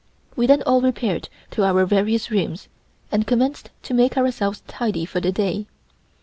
We 0.35 0.47
then 0.47 0.63
all 0.63 0.81
repaired 0.81 1.29
to 1.51 1.63
our 1.63 1.85
various 1.85 2.31
rooms 2.31 2.67
and 3.11 3.27
commenced 3.27 3.69
to 3.83 3.93
make 3.93 4.17
ourselves 4.17 4.63
tidy 4.65 5.05
for 5.05 5.19
the 5.19 5.31
day. 5.31 5.67